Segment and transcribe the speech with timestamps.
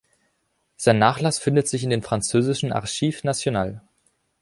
[0.77, 3.81] Sein Nachlass findet sich in den französischen Archives nationales.